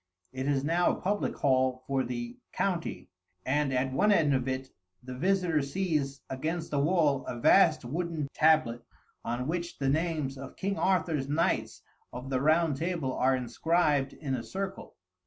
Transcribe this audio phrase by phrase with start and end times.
[0.33, 3.11] It is now a public hall for the county;
[3.45, 4.71] and at one end of it
[5.03, 8.81] the visitor sees against the wall a vast wooden tablet
[9.23, 14.33] on which the names of King Arthur's knights of the Round Table are inscribed in
[14.33, 14.95] a circle.